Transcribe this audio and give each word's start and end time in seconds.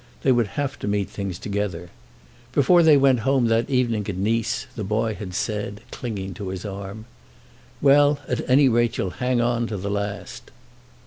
They 0.23 0.31
would 0.31 0.47
have 0.57 0.79
to 0.79 0.87
meet 0.87 1.11
things 1.11 1.37
together. 1.37 1.91
Before 2.53 2.81
they 2.81 2.97
went 2.97 3.19
home 3.19 3.45
that 3.49 3.69
evening 3.69 4.07
at 4.09 4.15
Nice 4.17 4.65
the 4.75 4.83
boy 4.83 5.13
had 5.13 5.35
said, 5.35 5.81
clinging 5.91 6.33
to 6.41 6.47
his 6.47 6.65
arm: 6.65 7.05
"Well, 7.83 8.17
at 8.27 8.49
any 8.49 8.67
rate 8.67 8.97
you'll 8.97 9.11
hang 9.21 9.41
on 9.41 9.67
to 9.67 9.77
the 9.77 9.91
last." 9.91 10.49